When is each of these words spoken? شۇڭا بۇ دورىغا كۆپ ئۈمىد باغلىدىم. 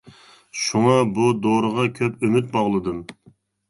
شۇڭا 0.61 0.95
بۇ 1.19 1.29
دورىغا 1.45 1.87
كۆپ 2.03 2.27
ئۈمىد 2.29 2.53
باغلىدىم. 2.59 3.09